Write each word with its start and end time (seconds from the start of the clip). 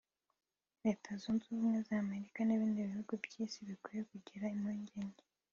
Leta 0.85 1.09
Zunze 1.21 1.45
Ubumwe 1.49 1.79
za 1.87 1.95
Amerika 2.05 2.39
n’ibindi 2.43 2.87
bihugu 2.89 3.11
by’Isi 3.23 3.59
bikwiye 3.69 4.01
kugira 4.11 4.51
impungenge 4.55 5.21